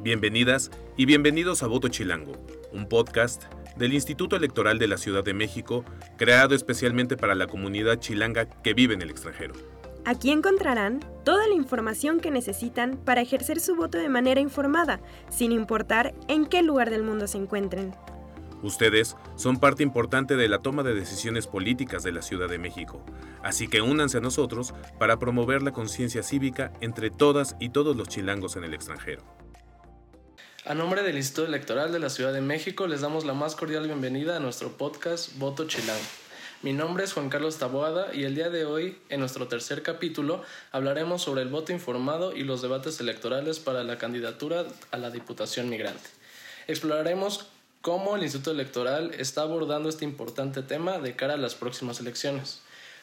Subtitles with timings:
[0.00, 2.32] Bienvenidas y bienvenidos a Voto Chilango,
[2.72, 3.46] un podcast
[3.76, 5.84] del Instituto Electoral de la Ciudad de México,
[6.16, 9.54] creado especialmente para la comunidad chilanga que vive en el extranjero.
[10.04, 15.00] Aquí encontrarán toda la información que necesitan para ejercer su voto de manera informada,
[15.30, 17.92] sin importar en qué lugar del mundo se encuentren.
[18.62, 23.04] Ustedes son parte importante de la toma de decisiones políticas de la Ciudad de México,
[23.42, 28.06] así que únanse a nosotros para promover la conciencia cívica entre todas y todos los
[28.06, 29.37] chilangos en el extranjero.
[30.68, 33.86] A nombre del Instituto Electoral de la Ciudad de México les damos la más cordial
[33.86, 35.98] bienvenida a nuestro podcast Voto Chilango.
[36.60, 40.42] Mi nombre es Juan Carlos Taboada y el día de hoy, en nuestro tercer capítulo,
[40.70, 45.70] hablaremos sobre el voto informado y los debates electorales para la candidatura a la Diputación
[45.70, 46.10] Migrante.
[46.66, 47.46] Exploraremos
[47.80, 52.60] cómo el Instituto Electoral está abordando este importante tema de cara a las próximas elecciones.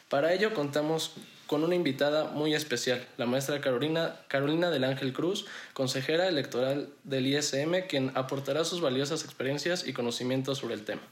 [0.08, 1.14] Para ello contamos
[1.46, 7.26] con una invitada muy especial, la maestra Carolina, Carolina del Ángel Cruz, consejera electoral del
[7.26, 11.02] ISM, quien aportará sus valiosas experiencias y conocimientos sobre el tema.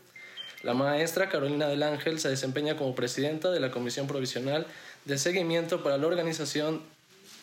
[0.62, 4.66] La maestra Carolina del Ángel se desempeña como presidenta de la Comisión Provisional
[5.04, 6.80] de Seguimiento para la Organización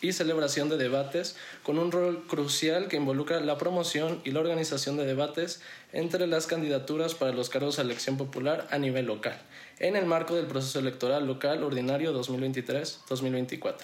[0.02, 4.98] y celebración de debates con un rol crucial que involucra la promoción y la organización
[4.98, 9.40] de debates entre las candidaturas para los cargos de elección popular a nivel local,
[9.78, 13.76] en el marco del proceso electoral local ordinario 2023-2024.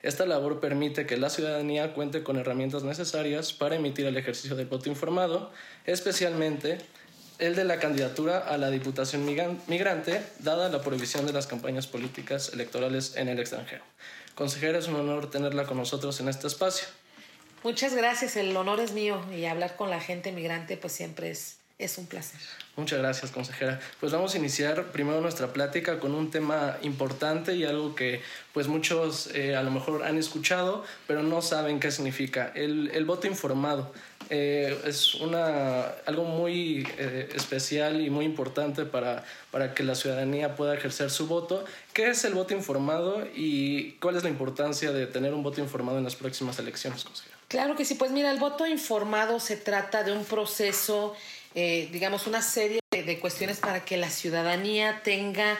[0.00, 4.66] Esta labor permite que la ciudadanía cuente con herramientas necesarias para emitir el ejercicio del
[4.66, 5.50] voto informado,
[5.86, 6.78] especialmente
[7.38, 12.52] el de la candidatura a la Diputación Migrante, dada la prohibición de las campañas políticas
[12.52, 13.82] electorales en el extranjero.
[14.38, 16.86] Consejera, es un honor tenerla con nosotros en este espacio.
[17.64, 21.56] Muchas gracias, el honor es mío y hablar con la gente migrante pues siempre es,
[21.76, 22.38] es un placer.
[22.76, 23.80] Muchas gracias, consejera.
[23.98, 28.22] Pues vamos a iniciar primero nuestra plática con un tema importante y algo que
[28.54, 32.52] pues muchos eh, a lo mejor han escuchado, pero no saben qué significa.
[32.54, 33.92] El, el voto informado.
[34.30, 40.54] Eh, es una, algo muy eh, especial y muy importante para, para que la ciudadanía
[40.54, 41.64] pueda ejercer su voto.
[41.92, 45.98] ¿Qué es el voto informado y cuál es la importancia de tener un voto informado
[45.98, 47.36] en las próximas elecciones, consejera?
[47.48, 51.14] Claro que sí, pues mira, el voto informado se trata de un proceso,
[51.54, 55.58] eh, digamos, una serie de cuestiones para que la ciudadanía tenga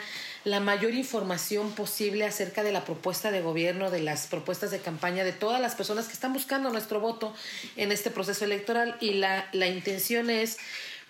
[0.50, 5.24] la mayor información posible acerca de la propuesta de gobierno, de las propuestas de campaña,
[5.24, 7.34] de todas las personas que están buscando nuestro voto
[7.76, 8.96] en este proceso electoral.
[9.00, 10.58] Y la, la intención es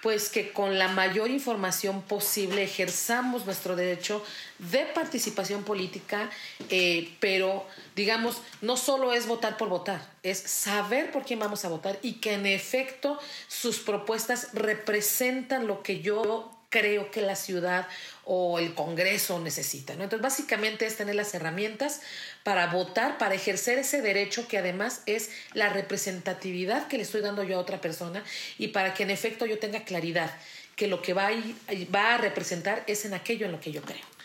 [0.03, 4.25] pues que con la mayor información posible ejerzamos nuestro derecho
[4.59, 6.31] de participación política,
[6.71, 7.67] eh, pero
[7.97, 12.15] digamos, no solo es votar por votar, es saber por quién vamos a votar y
[12.15, 17.87] que en efecto sus propuestas representan lo que yo creo que la ciudad
[18.25, 19.95] o el Congreso necesita.
[19.95, 22.01] Entonces, básicamente es tener las herramientas
[22.43, 27.43] para votar, para ejercer ese derecho que además es la representatividad que le estoy dando
[27.43, 28.23] yo a otra persona
[28.59, 30.31] y para que en efecto yo tenga claridad
[30.77, 34.18] que lo que va a representar es en aquello en lo que yo creo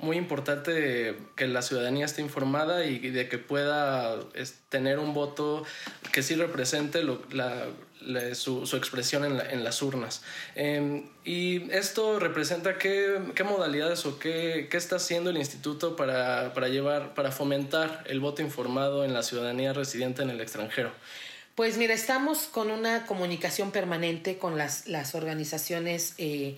[0.00, 4.18] muy importante que la ciudadanía esté informada y de que pueda
[4.68, 5.64] tener un voto
[6.12, 7.02] que sí represente
[8.34, 10.22] su, expresión en, las urnas.
[10.54, 17.30] Em, y esto representa qué, modalidades o qué, está haciendo el instituto para, llevar, para
[17.30, 20.92] fomentar el voto informado en la ciudadanía residente en el extranjero.
[21.54, 26.56] Pues mira, estamos con una comunicación permanente con las, organizaciones eh,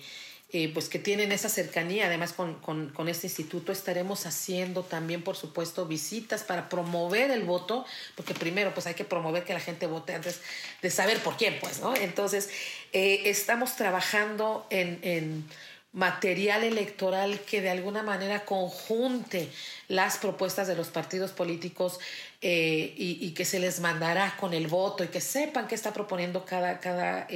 [0.55, 5.35] eh, pues que tienen esa cercanía, además con, con, este instituto estaremos haciendo también, por
[5.35, 9.87] supuesto, visitas para promover el voto, porque primero pues hay que promover que la gente
[9.87, 10.41] vote antes
[10.83, 11.95] de saber por quién, pues, ¿no?
[11.95, 12.51] Entonces,
[12.91, 15.43] eh, estamos trabajando en, en
[15.91, 19.49] material electoral que de alguna manera conjunte
[19.87, 21.99] las propuestas de los partidos políticos
[22.41, 26.45] eh, y, que se les mandará con el voto y que sepan qué está proponiendo
[26.45, 27.27] cada, cada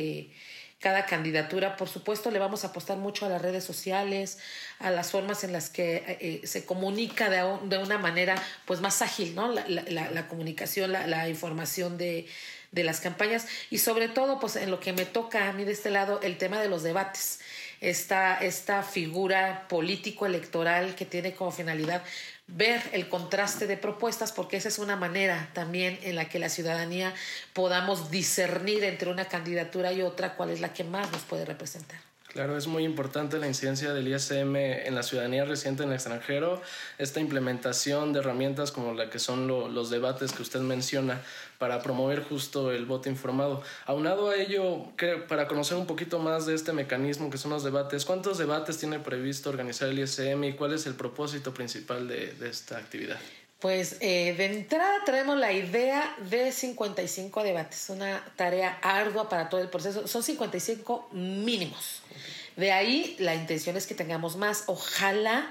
[0.79, 1.75] cada candidatura.
[1.75, 4.37] Por supuesto, le vamos a apostar mucho a las redes sociales,
[4.79, 8.81] a las formas en las que eh, eh, se comunica de, de, una manera pues
[8.81, 9.51] más ágil, ¿no?
[9.51, 12.27] La, la, la comunicación, la, la información de,
[12.71, 15.71] de, las campañas y sobre todo, pues en lo que me toca a mí de
[15.71, 17.39] este lado, el tema de los debates.
[17.79, 22.03] Esta, esta figura político-electoral que tiene como finalidad
[22.47, 26.49] ver el contraste de propuestas, porque esa es una manera también en la que la
[26.49, 27.13] ciudadanía
[27.53, 31.99] podamos discernir entre una candidatura y otra cuál es la que más nos puede representar.
[32.27, 36.61] Claro, es muy importante la incidencia del ISM en la ciudadanía residente en el extranjero,
[36.97, 41.21] esta implementación de herramientas como la que son los debates que usted menciona
[41.57, 43.61] para promover justo el voto informado.
[43.85, 44.85] Aunado a ello,
[45.27, 48.99] para conocer un poquito más de este mecanismo que son los debates, ¿cuántos debates tiene
[48.99, 53.17] previsto organizar el ISM y cuál es el propósito principal de, de esta actividad?
[53.59, 59.61] Pues eh, de entrada traemos la idea de 55 debates, una tarea ardua para todo
[59.61, 60.07] el proceso.
[60.07, 62.03] Son 55 mínimos.
[62.55, 64.65] De ahí la intención es que tengamos más.
[64.67, 65.49] Ojalá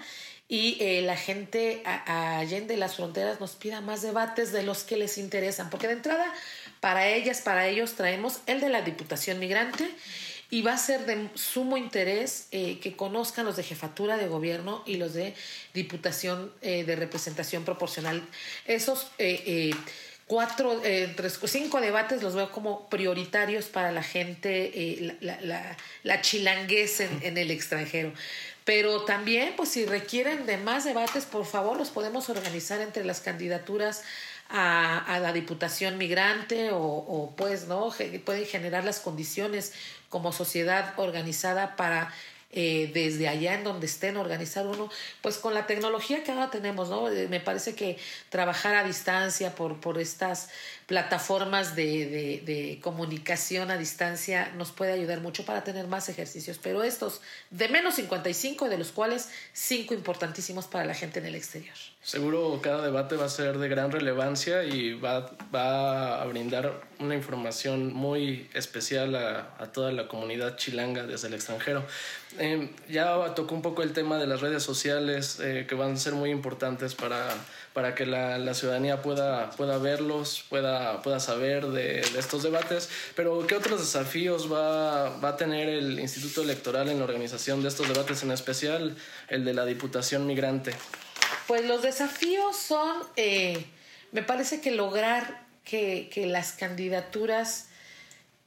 [0.48, 5.18] y eh, la gente allende las fronteras nos pida más debates de los que les
[5.18, 6.32] interesan, porque de entrada
[6.80, 9.88] para ellas, para ellos traemos el de la Diputación Migrante
[10.48, 14.84] y va a ser de sumo interés eh, que conozcan los de jefatura de gobierno
[14.86, 15.34] y los de
[15.74, 18.22] diputación eh, de representación proporcional.
[18.66, 19.08] Esos
[20.26, 20.82] eh, cuatro,
[21.46, 27.38] cinco debates los veo como prioritarios para la gente, la, la, la, chilanguez en, en
[27.38, 28.12] el extranjero.
[28.64, 33.20] Pero también, pues si requieren de más debates, por favor, los podemos organizar entre las
[33.20, 34.02] candidaturas
[34.48, 37.92] a, a, la diputación migrante o, o, pues no
[38.24, 39.72] pueden generar las condiciones
[40.08, 42.12] como sociedad organizada para
[42.58, 46.88] eh, desde allá en donde estén organizar uno, pues con la tecnología que ahora tenemos,
[46.88, 47.10] ¿no?
[47.10, 47.98] Eh, me parece que
[48.30, 50.48] trabajar a distancia por, por estas
[50.86, 56.58] plataformas de, de, de, comunicación a distancia nos puede ayudar mucho para tener más ejercicios,
[56.62, 57.20] pero estos
[57.50, 61.76] de menos 55, de los cuales 5 importantísimos para la gente en el exterior.
[62.06, 67.16] Seguro cada debate va a ser de gran relevancia y va, va a brindar una
[67.16, 71.82] información muy especial a, a, toda la comunidad chilanga desde el extranjero.
[72.38, 75.96] Eh, ya tocó un poco el tema de las redes sociales eh, que van a
[75.96, 77.26] ser muy importantes para
[77.72, 82.88] para que la, la, ciudadanía pueda, pueda verlos, pueda, pueda saber de, de, estos debates.
[83.14, 87.68] Pero, ¿qué otros desafíos va, va, a tener el Instituto Electoral en la organización de
[87.68, 88.96] estos debates, en especial
[89.28, 90.72] el de la Diputación Migrante?
[91.46, 93.64] Pues los desafíos son, eh,
[94.12, 97.68] me parece que lograr que, que las candidaturas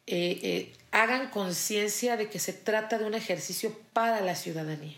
[0.07, 4.97] eh, eh, hagan conciencia de que se trata de un ejercicio para la ciudadanía,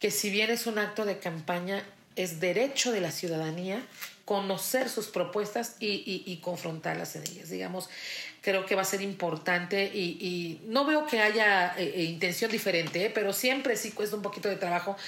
[0.00, 1.84] que si bien es un acto de campaña,
[2.16, 3.82] es derecho de la ciudadanía
[4.28, 7.48] conocer sus propuestas y, y, confrontarlas en ellas.
[7.48, 7.88] Digamos,
[8.42, 12.50] creo que va a ser importante y, y no veo que haya eh, eh intención
[12.50, 13.10] diferente, ¿eh?
[13.10, 14.98] pero siempre sí cuesta un poquito de trabajo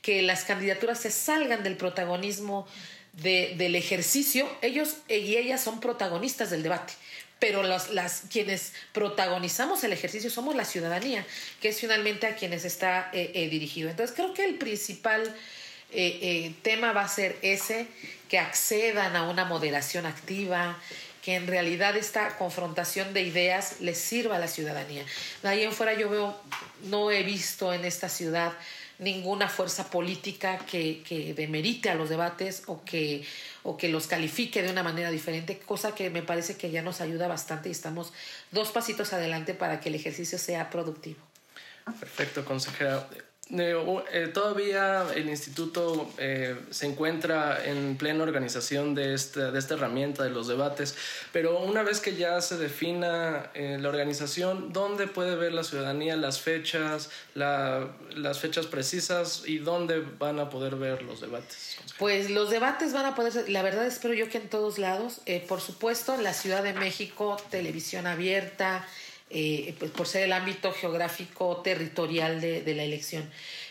[0.00, 2.66] que las candidaturas se salgan del protagonismo
[3.12, 4.48] de, del ejercicio.
[4.62, 6.94] Ellos y ellas son protagonistas del debate
[7.38, 11.26] pero los, las, quienes protagonizamos el ejercicio somos la ciudadanía,
[11.62, 13.88] que es finalmente a quienes está eh, dirigido.
[13.88, 15.34] Entonces creo que el principal
[15.92, 17.86] eh, eh, tema va a ser ese,
[18.28, 20.78] que accedan a una moderación activa,
[21.22, 25.04] que en realidad esta confrontación de ideas les sirva a la ciudadanía.
[25.42, 26.40] De ahí en fuera yo veo,
[26.84, 28.52] no he visto en esta ciudad
[28.98, 33.24] ninguna fuerza política que, que demerite a los debates o que,
[33.62, 37.00] o que los califique de una manera diferente, cosa que me parece que ya nos
[37.00, 38.12] ayuda bastante y estamos
[38.50, 41.20] dos pasitos adelante para que el ejercicio sea productivo.
[41.98, 43.08] Perfecto, consejera.
[43.52, 50.22] Eh, todavía el instituto eh, se encuentra en plena organización de esta, de esta herramienta
[50.22, 50.94] de los debates,
[51.32, 56.16] pero una vez que ya se defina eh, la organización, ¿dónde puede ver la ciudadanía
[56.16, 61.76] las fechas, la, las fechas precisas y dónde van a poder ver los debates?
[61.98, 65.44] Pues los debates van a poder la verdad espero yo que en todos lados, eh,
[65.46, 68.86] por supuesto la Ciudad de México, televisión abierta,
[69.30, 73.30] eh, pues por ser el ámbito geográfico territorial de, de, la elección.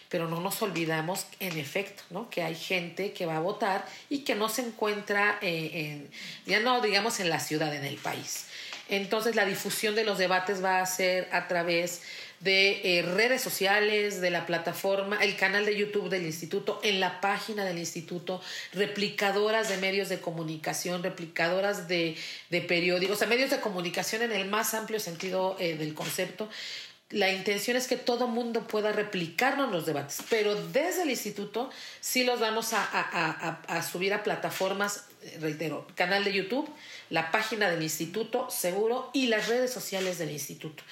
[0.10, 2.30] Pero no nos olvidamos, en efecto, ¿no?
[2.30, 6.10] que hay gente que va a votar y que no se encuentra, eh, en,
[6.46, 8.48] ya no digamos en la ciudad, en el país.
[8.90, 12.02] Entonces la difusión de los debates va a ser a través
[12.40, 17.20] de eh, redes sociales, de la plataforma, el canal de YouTube del instituto, en la
[17.20, 18.42] página del instituto,
[18.74, 22.16] replicadoras de medios de comunicación, replicadoras de,
[22.50, 26.50] de periódicos, o sea, medios de comunicación en el más amplio sentido eh, del concepto.
[27.12, 32.24] La intención es que todo mundo pueda replicarnos los debates, pero desde el instituto sí
[32.24, 36.70] los vamos a, a, a, a subir a plataformas, eh, reitero, canal de YouTube,
[37.10, 40.84] la página del instituto, seguro, y las redes sociales del instituto.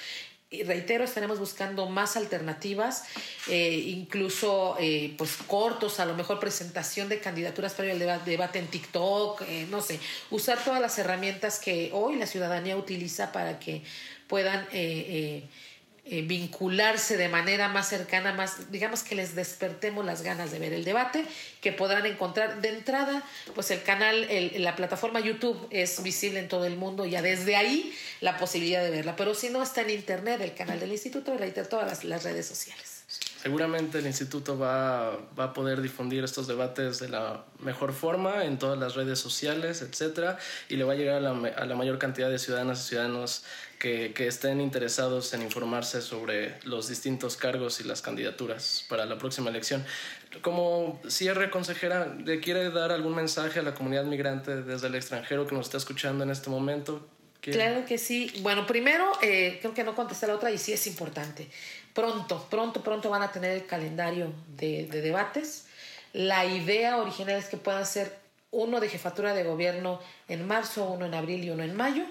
[0.50, 3.04] Y reitero, estaremos buscando más alternativas,
[3.50, 8.68] eh, incluso eh, pues cortos, a lo mejor presentación de candidaturas al debate, debate en
[8.68, 10.00] TikTok, eh, no sé,
[10.32, 13.84] usar todas las herramientas que hoy la ciudadanía utiliza para que
[14.28, 14.68] puedan
[16.10, 20.74] eh, vincularse de manera más cercana, más, digamos que les despertemos las ganas de ver
[20.74, 21.26] el debate,
[21.62, 23.24] que podrán encontrar de entrada,
[23.56, 27.56] pues el canal, el, la plataforma YouTube es visible en todo el mundo, ya desde
[27.56, 31.34] ahí la posibilidad de verla, pero si no está en internet, el canal del instituto,
[31.34, 32.97] y todas las, las redes sociales.
[33.42, 38.80] Seguramente el instituto va, a poder difundir estos debates de la mejor forma en todas
[38.80, 40.40] las redes sociales, etcétera,
[40.70, 43.44] y le va a llegar a la, a la mayor cantidad de ciudadanas y ciudadanos
[43.78, 49.20] que, que, estén interesados en informarse sobre los distintos cargos y las candidaturas para la
[49.20, 49.86] próxima elección.
[50.42, 55.46] Como cierre, consejera, ¿le quiere dar algún mensaje a la comunidad migrante desde el extranjero
[55.46, 57.08] que nos está escuchando en este momento?
[57.42, 58.32] Claro que sí.
[58.42, 61.48] Bueno, primero, eh, creo que no contesté la otra y sí es importante.
[61.94, 65.66] Pronto, pronto, pronto van a tener el calendario de, de debates.
[66.14, 68.14] La idea original es que puedan ser
[68.52, 72.04] uno de jefatura de gobierno en marzo, uno en abril y uno en mayo.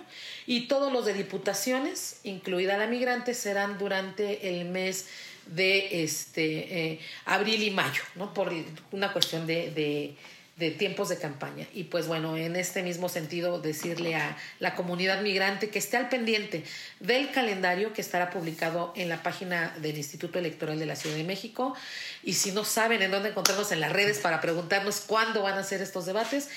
[0.46, 5.08] Y todos los de diputaciones, incluida la migrante, serán durante el mes
[5.46, 8.34] de este, eh, abril y mayo, ¿no?
[8.34, 8.52] por
[8.90, 10.16] una cuestión de
[10.56, 11.66] de tiempos de campaña.
[11.74, 16.08] Y pues bueno, en este mismo sentido, decirle a la comunidad migrante que esté al
[16.08, 16.64] pendiente
[16.98, 21.24] del calendario que estará publicado en la página del Instituto Electoral de la Ciudad de
[21.24, 21.76] México.
[22.24, 25.62] Y si no saben en dónde encontrarnos en las redes para preguntarnos cuándo van a
[25.62, 26.48] ser estos debates,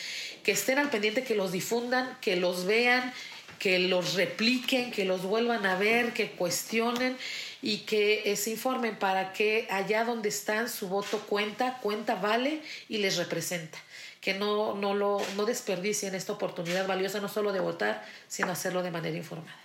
[0.43, 3.13] que estén al pendiente, que los difundan, que los vean,
[3.59, 7.17] que los repliquen, que los vuelvan a ver, que cuestionen
[7.61, 12.99] y que se informen para que allá donde están su voto cuenta, cuenta, vale y
[12.99, 13.77] les representa
[14.21, 18.83] que no, no, lo, no desperdicien esta oportunidad valiosa no solo de votar, sino hacerlo
[18.83, 19.57] de manera informada.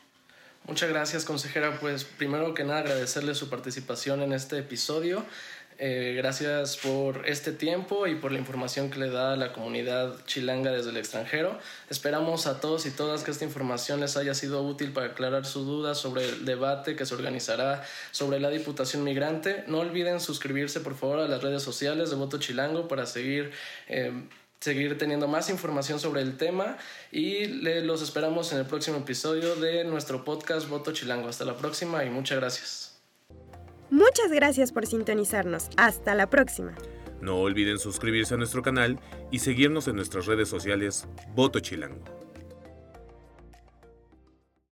[0.66, 1.78] Muchas gracias, consejera.
[1.78, 5.24] Pues primero que nada agradecerle su participación en este episodio.
[5.78, 10.24] Eh, gracias por este tiempo y por la información que le da a la comunidad
[10.24, 11.58] chilanga desde el extranjero.
[11.90, 15.66] Esperamos a todos y todas que esta información les haya sido útil para aclarar sus
[15.66, 19.64] dudas sobre el debate que se organizará sobre la Diputación Migrante.
[19.66, 23.50] No olviden suscribirse por favor a las redes sociales de Voto Chilango para seguir...
[23.88, 24.12] Eh,
[24.64, 26.78] seguir teniendo más información sobre el tema
[27.12, 27.46] y
[27.82, 31.28] los esperamos en el próximo episodio de nuestro podcast Voto Chilango.
[31.28, 33.02] Hasta la próxima y muchas gracias.
[33.90, 35.68] Muchas gracias por sintonizarnos.
[35.76, 36.74] Hasta la próxima.
[37.20, 38.98] No olviden suscribirse a nuestro canal
[39.30, 42.23] y seguirnos en nuestras redes sociales Voto Chilango.